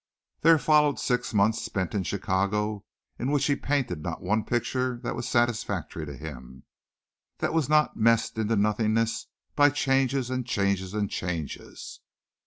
There 0.41 0.57
followed 0.57 0.97
six 0.99 1.31
months 1.31 1.61
spent 1.61 1.93
in 1.93 2.01
Chicago 2.01 2.85
in 3.19 3.29
which 3.29 3.45
he 3.45 3.55
painted 3.55 4.01
not 4.01 4.19
one 4.23 4.43
picture 4.43 4.99
that 5.03 5.15
was 5.15 5.29
satisfactory 5.29 6.07
to 6.07 6.17
him, 6.17 6.63
that 7.37 7.53
was 7.53 7.69
not 7.69 7.95
messed 7.95 8.39
into 8.39 8.55
nothingness 8.55 9.27
by 9.55 9.69
changes 9.69 10.31
and 10.31 10.43
changes 10.43 10.95
and 10.95 11.07
changes. 11.07 11.99